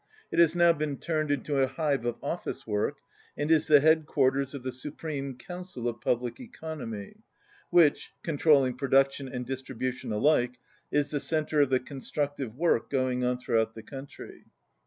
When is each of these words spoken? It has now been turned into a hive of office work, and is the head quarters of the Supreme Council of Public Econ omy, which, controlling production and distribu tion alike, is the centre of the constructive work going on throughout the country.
It 0.31 0.39
has 0.39 0.55
now 0.55 0.73
been 0.73 0.97
turned 0.97 1.29
into 1.29 1.57
a 1.59 1.67
hive 1.67 2.05
of 2.05 2.15
office 2.23 2.65
work, 2.65 2.97
and 3.37 3.51
is 3.51 3.67
the 3.67 3.81
head 3.81 4.07
quarters 4.07 4.55
of 4.55 4.63
the 4.63 4.71
Supreme 4.71 5.37
Council 5.37 5.87
of 5.87 6.01
Public 6.01 6.37
Econ 6.37 6.79
omy, 6.81 7.17
which, 7.69 8.09
controlling 8.23 8.75
production 8.75 9.27
and 9.27 9.45
distribu 9.45 9.93
tion 9.93 10.11
alike, 10.11 10.57
is 10.91 11.11
the 11.11 11.19
centre 11.19 11.61
of 11.61 11.69
the 11.69 11.79
constructive 11.79 12.55
work 12.55 12.89
going 12.89 13.23
on 13.23 13.37
throughout 13.37 13.75
the 13.75 13.83
country. 13.83 14.45